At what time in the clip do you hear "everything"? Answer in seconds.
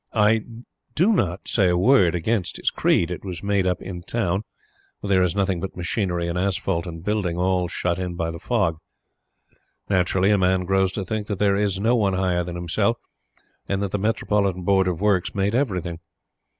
15.53-15.99